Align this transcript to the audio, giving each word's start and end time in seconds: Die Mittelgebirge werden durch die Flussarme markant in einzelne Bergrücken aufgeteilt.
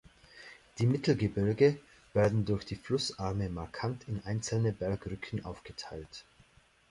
Die 0.79 0.87
Mittelgebirge 0.87 1.77
werden 2.13 2.43
durch 2.43 2.65
die 2.65 2.75
Flussarme 2.75 3.49
markant 3.49 4.07
in 4.07 4.19
einzelne 4.25 4.73
Bergrücken 4.73 5.45
aufgeteilt. 5.45 6.25